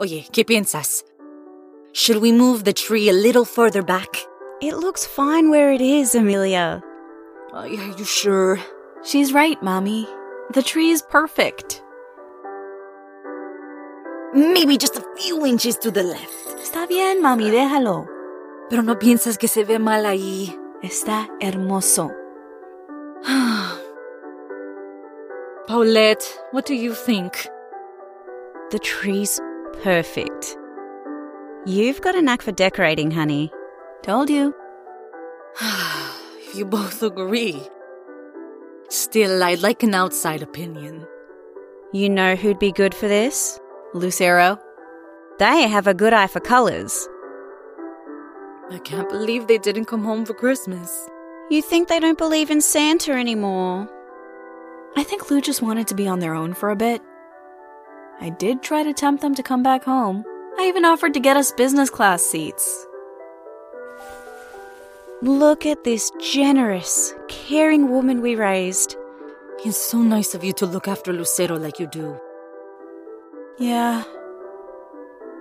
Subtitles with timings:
[0.00, 1.04] Oye, ¿qué piensas?
[1.92, 4.16] Should we move the tree a little further back?
[4.62, 6.82] It looks fine where it is, Emilia.
[7.52, 8.58] Are you sure?
[9.04, 10.08] She's right, Mommy.
[10.54, 11.82] The tree is perfect.
[14.32, 16.56] Maybe just a few inches to the left.
[16.62, 18.08] Está bien, Mami, déjalo.
[18.70, 20.56] Pero no piensas que se ve mal ahí.
[20.82, 22.10] Está hermoso.
[25.66, 27.46] Paulette, what do you think?
[28.70, 29.38] The tree's
[29.82, 30.56] perfect.
[31.66, 33.52] You've got a knack for decorating, honey.
[34.02, 34.54] Told you.
[35.60, 37.60] if you both agree.
[38.88, 41.06] Still, I'd like an outside opinion.
[41.92, 43.60] You know who'd be good for this?
[43.94, 44.58] Lucero.
[45.38, 47.08] They have a good eye for colors.
[48.70, 51.08] I can't believe they didn't come home for Christmas.
[51.50, 53.88] You think they don't believe in Santa anymore?
[54.96, 57.02] I think Lou just wanted to be on their own for a bit.
[58.20, 60.24] I did try to tempt them to come back home.
[60.58, 62.86] I even offered to get us business class seats.
[65.22, 68.96] Look at this generous, caring woman we raised.
[69.64, 72.18] It's so nice of you to look after Lucero like you do.
[73.58, 74.04] Yeah,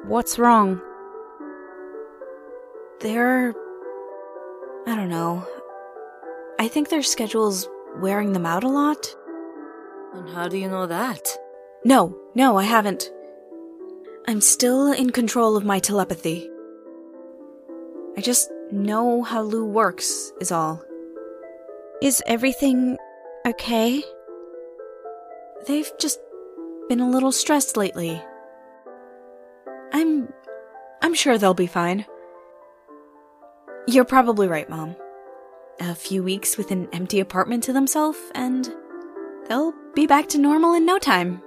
[0.06, 0.82] What's wrong?
[3.02, 3.54] they're.
[4.88, 5.46] I don't know.
[6.60, 9.16] I think their schedule's wearing them out a lot.
[10.14, 11.28] And how do you know that?
[11.86, 13.10] No, no, I haven't.
[14.28, 16.50] I'm still in control of my telepathy.
[18.18, 20.84] I just know how Lou works, is all.
[22.02, 22.98] Is everything
[23.48, 24.04] okay?
[25.68, 26.20] They've just
[26.90, 28.22] been a little stressed lately.
[29.94, 30.32] I'm.
[31.02, 32.06] I'm sure they'll be fine.
[33.88, 34.96] You're probably right, Mom.
[35.80, 38.70] A few weeks with an empty apartment to themselves, and
[39.48, 41.42] they'll be back to normal in no time.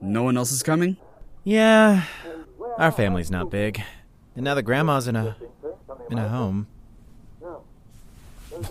[0.00, 0.96] No one else is coming?
[1.44, 2.04] Yeah,
[2.78, 3.82] our family's not big.
[4.34, 5.36] And now the grandma's in a
[6.10, 6.66] in a home.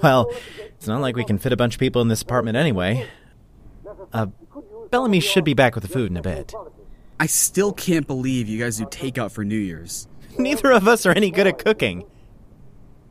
[0.03, 3.07] Well, it's not like we can fit a bunch of people in this apartment anyway.
[4.13, 4.27] Uh,
[4.89, 6.53] Bellamy should be back with the food in a bit.
[7.19, 10.07] I still can't believe you guys do takeout for New Year's.
[10.37, 12.05] Neither of us are any good at cooking.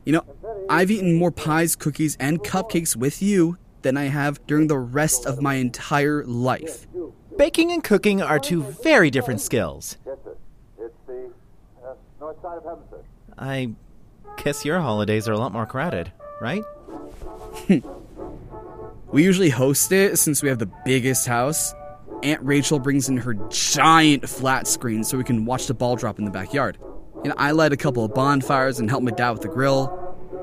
[0.05, 0.25] You know,
[0.69, 5.25] I've eaten more pies, cookies, and cupcakes with you than I have during the rest
[5.25, 6.87] of my entire life.
[7.37, 9.97] Baking and cooking are two very different skills.
[13.37, 13.71] I
[14.37, 16.63] guess your holidays are a lot more crowded, right?
[19.11, 21.73] We usually host it since we have the biggest house.
[22.23, 26.17] Aunt Rachel brings in her giant flat screen so we can watch the ball drop
[26.17, 26.77] in the backyard.
[27.25, 29.97] And I light a couple of bonfires and help my dad with the grill.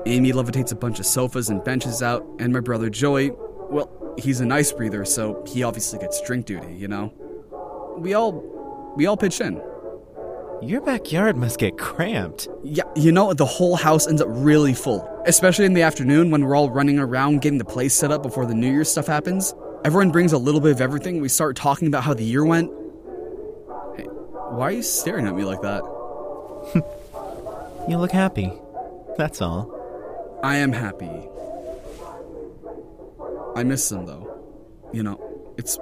[0.05, 3.31] Amy levitates a bunch of sofas and benches out, and my brother Joey,
[3.69, 7.13] well, he's an ice breather, so he obviously gets drink duty, you know.
[7.97, 9.61] We all we all pitch in.
[10.61, 12.49] Your backyard must get cramped.
[12.63, 16.43] Yeah, you know, the whole house ends up really full, especially in the afternoon when
[16.45, 19.53] we're all running around getting the place set up before the New Year's stuff happens.
[19.85, 21.21] Everyone brings a little bit of everything.
[21.21, 22.69] We start talking about how the year went.
[23.95, 25.83] Hey, why are you staring at me like that?
[27.87, 28.53] You look happy.
[29.17, 29.78] That's all.
[30.41, 31.27] I am happy.
[33.55, 34.25] I miss them though.
[34.93, 35.77] You know, it's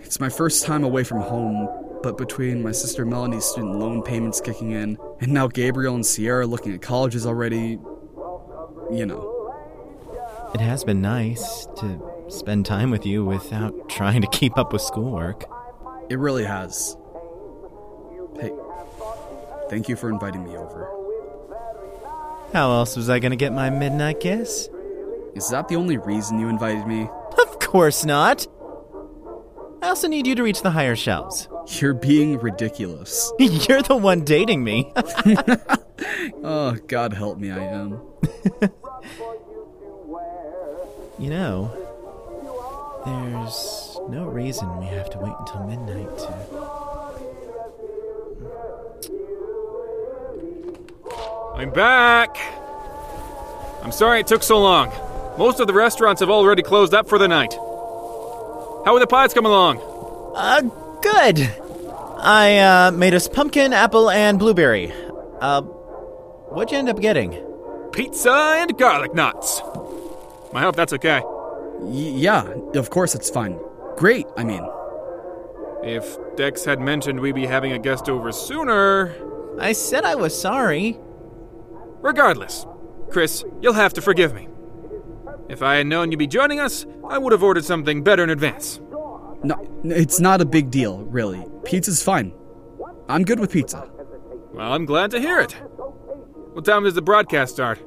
[0.00, 1.68] it's my first time away from home,
[2.02, 6.46] but between my sister Melanie's student loan payments kicking in, and now Gabriel and Sierra
[6.46, 7.78] looking at colleges already,
[8.90, 9.32] you know.
[10.54, 14.80] It has been nice to spend time with you without trying to keep up with
[14.80, 15.44] schoolwork.
[16.08, 16.96] It really has.
[18.40, 18.52] Hey,
[19.68, 20.95] thank you for inviting me over.
[22.56, 24.70] How else was I gonna get my midnight kiss?
[25.34, 27.02] Is that the only reason you invited me?
[27.38, 28.46] Of course not.
[29.82, 31.50] I also need you to reach the higher shelves.
[31.66, 33.30] You're being ridiculous.
[33.38, 34.90] You're the one dating me.
[36.42, 38.00] Oh, God help me, I am.
[41.18, 41.70] you know,
[43.04, 46.65] there's no reason we have to wait until midnight to.
[51.56, 52.36] I'm back!
[53.82, 54.92] I'm sorry it took so long.
[55.38, 57.54] Most of the restaurants have already closed up for the night.
[57.54, 59.80] How are the pies coming along?
[60.34, 60.60] Uh,
[61.00, 61.50] good.
[62.18, 64.92] I, uh, made us pumpkin, apple, and blueberry.
[65.40, 67.32] Uh, what'd you end up getting?
[67.92, 69.62] Pizza and garlic nuts.
[70.52, 71.20] I hope that's okay.
[71.24, 73.58] Y- yeah, of course it's fine.
[73.96, 74.66] Great, I mean.
[75.82, 79.14] If Dex had mentioned we'd be having a guest over sooner.
[79.58, 80.98] I said I was sorry.
[82.00, 82.66] Regardless,
[83.10, 84.48] Chris, you'll have to forgive me.
[85.48, 88.30] If I had known you'd be joining us, I would have ordered something better in
[88.30, 88.80] advance.
[89.42, 91.44] No, it's not a big deal, really.
[91.64, 92.32] Pizza's fine.
[93.08, 93.88] I'm good with pizza.
[94.52, 95.52] Well, I'm glad to hear it.
[95.52, 97.78] What time does the broadcast start?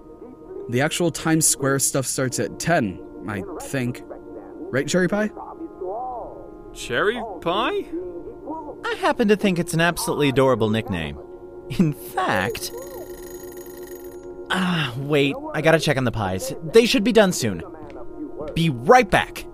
[0.70, 4.04] The actual Times Square stuff starts at 10, I think.
[4.06, 5.32] Right, Cherry Pie?
[6.74, 7.86] Cherry pie?
[8.86, 11.20] I happen to think it's an absolutely adorable nickname.
[11.80, 12.72] In fact.
[14.52, 16.54] Ah, wait, I gotta check on the pies.
[16.74, 17.62] They should be done soon.
[18.56, 19.46] Be right back.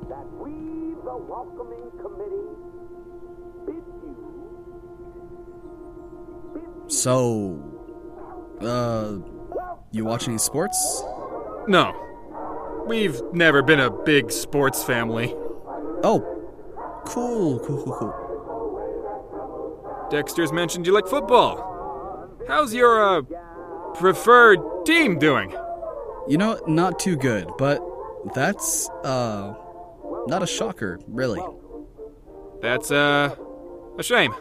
[6.88, 7.59] So,
[8.62, 9.18] uh,
[9.92, 11.03] you watch any sports?
[11.68, 11.94] No.
[12.88, 15.33] We've never been a big sports family.
[16.03, 16.24] Oh,
[17.06, 18.13] cool, cool, cool, cool.
[20.12, 22.30] Dexter's mentioned you like football.
[22.47, 23.24] How's your, uh,
[23.95, 25.52] preferred team doing?
[26.28, 27.82] You know, not too good, but
[28.34, 29.54] that's, uh,
[30.28, 31.42] not a shocker, really.
[32.62, 33.36] That's, uh,
[33.98, 34.34] a shame.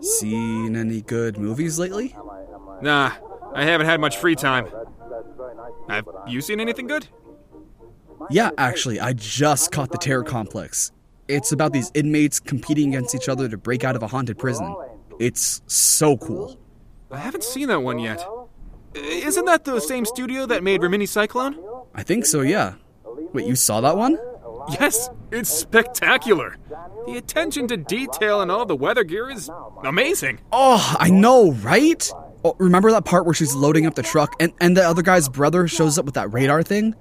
[0.00, 2.14] Seen any good movies lately?
[2.80, 3.12] Nah,
[3.54, 4.66] I haven't had much free time.
[5.88, 7.06] Have you seen anything good?
[8.30, 10.92] Yeah, actually, I just caught The Terror Complex.
[11.28, 14.74] It's about these inmates competing against each other to break out of a haunted prison.
[15.22, 16.58] It's so cool.
[17.08, 18.26] I haven't seen that one yet.
[18.92, 21.56] Isn't that the same studio that made Rimini Cyclone?
[21.94, 22.74] I think so, yeah.
[23.32, 24.18] Wait, you saw that one?
[24.80, 26.56] Yes, it's spectacular.
[27.06, 29.48] The attention to detail and all the weather gear is
[29.84, 30.40] amazing.
[30.50, 32.12] Oh, I know, right?
[32.44, 35.28] Oh, remember that part where she's loading up the truck and, and the other guy's
[35.28, 36.96] brother shows up with that radar thing?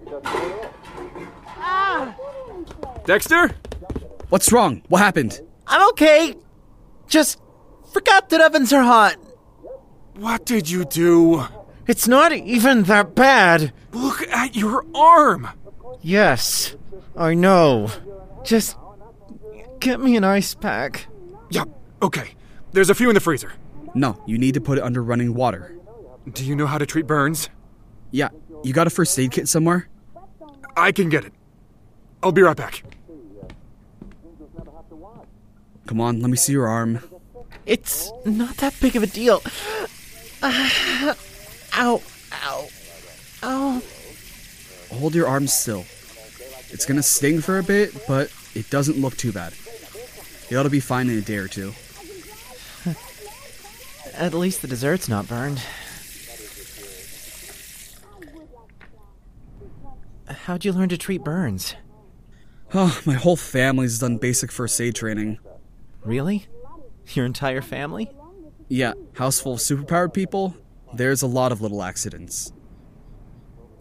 [1.58, 2.16] Ah.
[3.06, 3.50] Dexter?
[4.30, 4.84] What's wrong?
[4.90, 5.42] What happened?
[5.66, 6.36] I'm okay.
[7.08, 7.40] Just
[7.92, 9.16] forgot that ovens are hot.
[10.16, 11.46] What did you do?
[11.88, 13.74] It's not even that bad.
[13.92, 15.50] Look at your arm.
[16.02, 16.76] Yes,
[17.16, 17.90] I know.
[18.44, 18.78] Just
[19.80, 21.08] get me an ice pack.
[21.50, 21.66] Yeah,
[22.02, 22.36] okay.
[22.72, 23.54] There's a few in the freezer.
[23.94, 25.78] No, you need to put it under running water.
[26.32, 27.50] Do you know how to treat burns?
[28.12, 28.30] Yeah,
[28.64, 29.90] you got a first aid kit somewhere?
[30.78, 31.34] I can get it.
[32.24, 32.84] I'll be right back.
[35.88, 37.00] Come on, let me see your arm.
[37.72, 39.42] It's not that big of a deal.
[40.44, 41.16] Ah,
[41.74, 42.02] ow,
[42.34, 42.68] ow,
[43.44, 43.82] ow.
[44.92, 45.86] Hold your arms still.
[46.72, 49.54] It's gonna sting for a bit, but it doesn't look too bad.
[50.50, 51.72] You ought to be fine in a day or two.
[54.16, 55.62] At least the dessert's not burned.
[60.28, 61.76] How'd you learn to treat burns?
[62.74, 65.40] Oh, my whole family's done basic first aid training.
[66.04, 66.48] Really?
[67.14, 68.10] Your entire family?
[68.68, 70.56] Yeah, house full of superpowered people,
[70.94, 72.54] there's a lot of little accidents.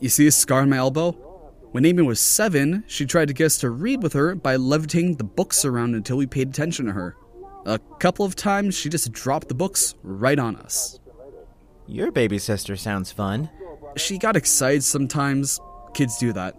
[0.00, 1.12] You see a scar on my elbow?
[1.72, 5.16] When Amy was seven, she tried to get us to read with her by levitating
[5.16, 7.16] the books around until we paid attention to her.
[7.66, 10.98] A couple of times, she just dropped the books right on us.
[11.86, 13.50] Your baby sister sounds fun.
[13.96, 15.60] She got excited sometimes.
[15.94, 16.56] Kids do that.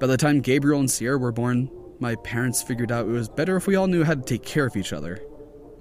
[0.00, 1.70] By the time Gabriel and Sierra were born,
[2.00, 4.66] my parents figured out it was better if we all knew how to take care
[4.66, 5.20] of each other.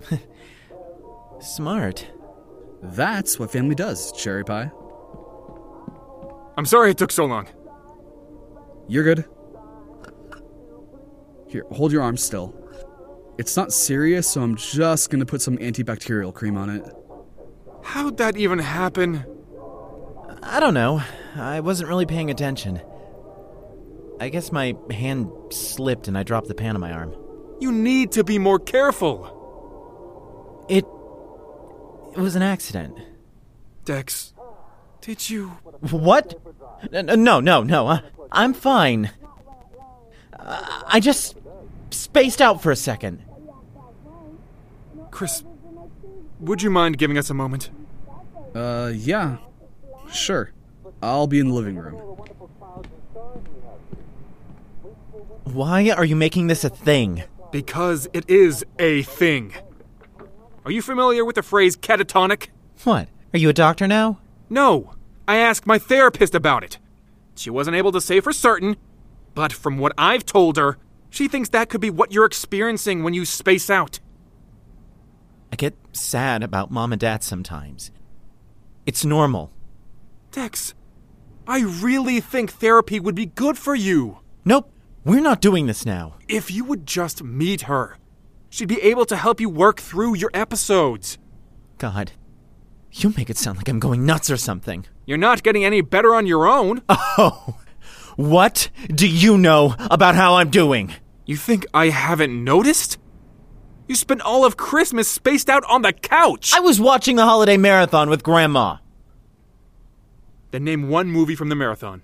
[1.40, 2.08] Smart.
[2.82, 4.72] That's what family does, Cherry Pie.
[6.58, 7.48] I'm sorry it took so long.
[8.88, 9.26] You're good.
[11.48, 12.56] Here, hold your arm still.
[13.38, 16.86] It's not serious, so I'm just gonna put some antibacterial cream on it.
[17.84, 19.24] How'd that even happen?
[20.42, 21.02] I don't know.
[21.36, 22.82] I wasn't really paying attention.
[24.20, 27.16] I guess my hand slipped and I dropped the pan on my arm.
[27.60, 29.37] You need to be more careful.
[30.70, 30.86] It.
[32.16, 32.98] It was an accident.
[33.86, 34.34] Dex,
[35.02, 35.50] did you.
[35.92, 36.40] What?
[36.92, 37.88] N- n- No, no, no.
[37.88, 39.12] I- I'm fine.
[40.38, 41.36] Uh, I just
[41.92, 43.24] spaced out for a second.
[45.12, 45.44] Chris,
[46.40, 47.70] would you mind giving us a moment?
[48.54, 49.38] Uh, yeah.
[50.12, 50.52] Sure.
[51.02, 51.96] I'll be in the living room.
[55.44, 57.24] Why are you making this a thing?
[57.52, 59.54] Because it is a thing.
[60.68, 62.48] Are you familiar with the phrase catatonic?
[62.84, 63.08] What?
[63.34, 64.20] Are you a doctor now?
[64.50, 64.96] No.
[65.26, 66.78] I asked my therapist about it.
[67.38, 68.76] She wasn't able to say for certain,
[69.34, 70.78] but from what I've told her,
[71.10, 74.02] she thinks that could be what you're experiencing when you space out.
[75.54, 77.90] I get sad about mom and dad sometimes.
[78.86, 79.54] It's normal.
[80.34, 80.74] Dex,
[81.48, 84.20] I really think therapy would be good for you.
[84.44, 84.70] Nope,
[85.06, 86.16] we're not doing this now.
[86.28, 87.96] If you would just meet her,
[88.50, 91.18] she'd be able to help you work through your episodes.
[91.78, 92.12] God,
[92.92, 94.86] You make it sound like I'm going nuts or something.
[95.06, 96.82] You're not getting any better on your own.
[97.20, 97.58] Oh,
[98.16, 100.94] what do you know about how I'm doing?
[101.26, 102.98] You think I haven't noticed?
[103.88, 106.52] You spent all of Christmas spaced out on the couch.
[106.56, 108.78] I was watching the holiday marathon with Grandma.
[110.52, 112.02] Then name one movie from the marathon.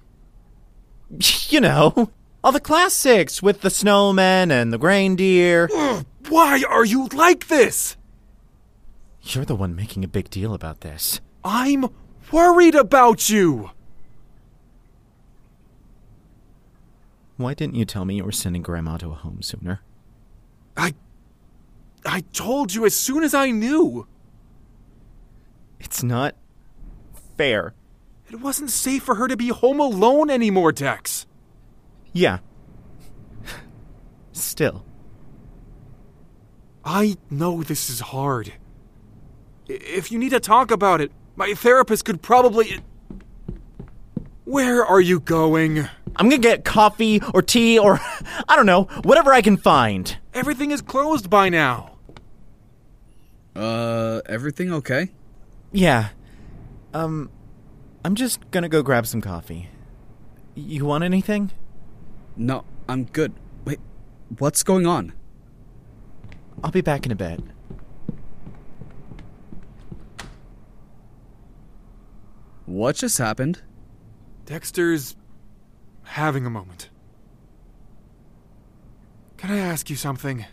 [1.50, 2.10] You know,
[2.44, 5.70] all the classics with the snowman and the reindeer.
[6.30, 7.98] Why are you like this?
[9.22, 11.22] You're the one making a big deal about this.
[11.44, 11.90] I'm
[12.32, 13.72] worried about you.
[17.38, 19.82] Why didn't you tell me you were sending Grandma to a home sooner?
[20.78, 20.94] I.
[22.06, 24.08] I told you as soon as I knew.
[25.80, 26.36] It's not
[27.38, 27.74] fair.
[28.30, 31.26] It wasn't safe for her to be home alone anymore, Dex.
[32.12, 32.40] Yeah.
[34.32, 34.86] Still.
[36.86, 38.54] I know this is hard.
[39.68, 42.80] If you need to talk about it, my therapist could probably.
[44.46, 45.88] Where are you going?
[46.16, 48.00] I'm gonna get coffee or tea or,
[48.48, 50.16] I don't know, whatever I can find.
[50.34, 51.96] Everything is closed by now.
[53.56, 55.12] Uh, everything okay?
[55.72, 56.10] Yeah.
[56.94, 57.30] Um,
[58.04, 59.70] I'm just gonna go grab some coffee.
[60.56, 61.52] You want anything?
[62.36, 63.34] No, I'm good.
[63.66, 63.80] Wait,
[64.38, 65.14] what's going on?
[66.64, 67.42] I'll be back in a bit.
[72.66, 73.62] What just happened?
[74.46, 75.16] Dexter's
[76.04, 76.90] having a moment.
[79.38, 80.46] Can I ask you something?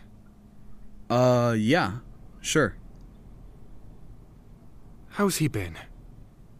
[1.09, 1.99] Uh, yeah,
[2.41, 2.75] sure.
[5.11, 5.77] How's he been?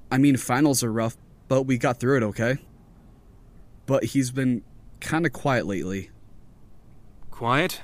[0.10, 1.18] I mean, finals are rough,
[1.48, 2.58] but we got through it okay.
[3.86, 4.64] But he's been
[5.00, 6.10] kind of quiet lately.
[7.30, 7.82] Quiet?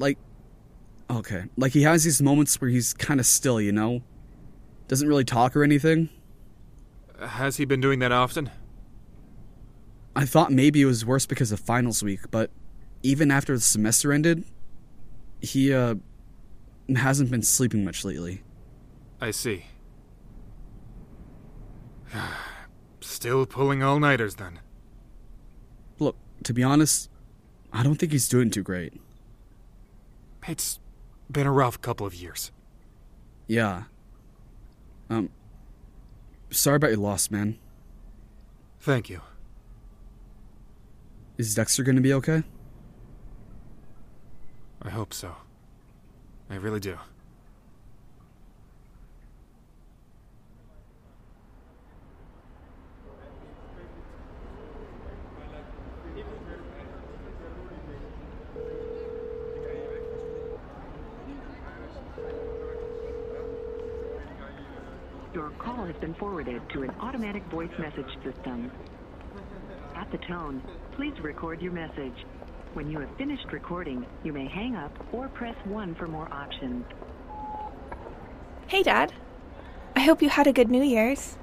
[0.00, 0.18] Like,
[1.10, 4.02] okay, like he has these moments where he's kind of still, you know?
[4.88, 6.08] Doesn't really talk or anything.
[7.20, 8.50] Has he been doing that often?
[10.16, 12.50] I thought maybe it was worse because of finals week, but
[13.02, 14.44] even after the semester ended,
[15.40, 15.96] he, uh,
[16.96, 18.42] hasn't been sleeping much lately.
[19.20, 19.66] I see.
[23.00, 24.60] Still pulling all nighters then.
[25.98, 27.10] Look, to be honest,
[27.72, 29.00] I don't think he's doing too great.
[30.50, 30.80] It's
[31.30, 32.50] been a rough couple of years.
[33.46, 33.84] Yeah.
[35.08, 35.30] Um,
[36.50, 37.56] sorry about your loss, man.
[38.80, 39.20] Thank you.
[41.38, 42.42] Is Dexter gonna be okay?
[44.82, 45.36] I hope so.
[46.50, 46.98] I really do.
[65.32, 68.70] Your call has been forwarded to an automatic voice message system.
[69.94, 70.62] At the tone,
[70.96, 72.24] please record your message.
[72.72, 76.84] When you have finished recording, you may hang up or press 1 for more options.
[78.66, 79.12] Hey, Dad.
[79.96, 81.36] I hope you had a good New Year's.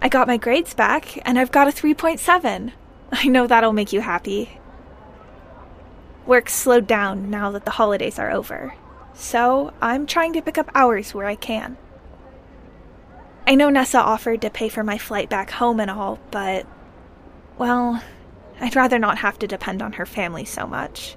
[0.00, 2.72] I got my grades back, and I've got a 3.7.
[3.12, 4.58] I know that'll make you happy.
[6.26, 8.74] Work slowed down now that the holidays are over,
[9.12, 11.76] so I'm trying to pick up hours where I can.
[13.46, 16.66] I know Nessa offered to pay for my flight back home and all, but.
[17.58, 18.02] Well,
[18.60, 21.16] I'd rather not have to depend on her family so much.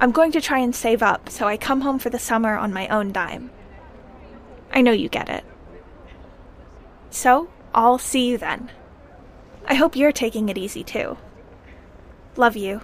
[0.00, 2.72] I'm going to try and save up so I come home for the summer on
[2.72, 3.50] my own dime.
[4.72, 5.44] I know you get it.
[7.10, 8.70] So, I'll see you then.
[9.66, 11.18] I hope you're taking it easy too.
[12.36, 12.80] Love you.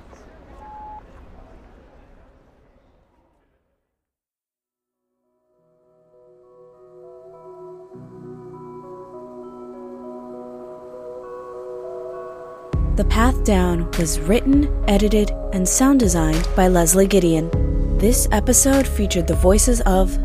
[12.99, 17.49] The Path Down was written, edited, and sound designed by Leslie Gideon.
[17.97, 20.17] This episode featured the voices of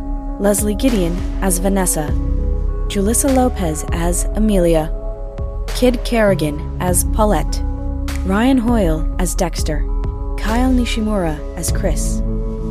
[0.41, 2.07] Leslie Gideon as Vanessa,
[2.89, 4.91] Julisa Lopez as Emilia,
[5.67, 7.61] Kid Kerrigan as Paulette,
[8.25, 9.81] Ryan Hoyle as Dexter,
[10.39, 12.21] Kyle Nishimura as Chris,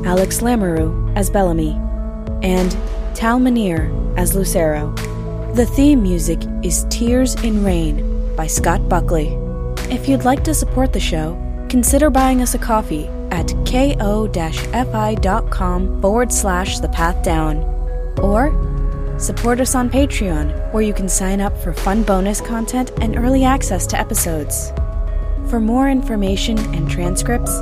[0.04, 1.75] Alex Lamoureux as Bellamy,
[2.42, 2.76] and
[3.14, 4.92] Tal Minear as Lucero.
[5.54, 9.38] The theme music is Tears in Rain by Scott Buckley.
[9.92, 11.37] If you'd like to support the show,
[11.68, 14.00] consider buying us a coffee at ko-fi.com
[16.00, 17.58] forward slash the path down.
[18.18, 18.50] Or
[19.20, 23.44] support us on Patreon, where you can sign up for fun bonus content and early
[23.44, 24.72] access to episodes.
[25.50, 27.61] For more information and transcripts,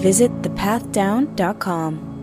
[0.00, 2.17] visit thepathdown.com.